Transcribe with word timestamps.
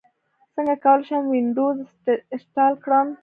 څنګه 0.53 0.75
کولی 0.83 1.03
شم 1.07 1.23
وینډوز 1.29 1.77
انسټال 2.33 2.73
کړم 2.83 3.07